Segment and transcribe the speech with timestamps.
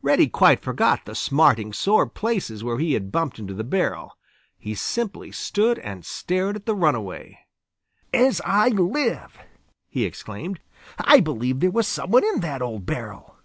[0.00, 4.12] Reddy quite forgot the smarting sore places where he had bumped into the barrel.
[4.56, 7.40] He simply stood and stared at the runaway.
[8.14, 9.36] "As I live,"
[9.88, 10.60] he exclaimed,
[11.00, 13.38] "I believe there was some one in that old barrel!"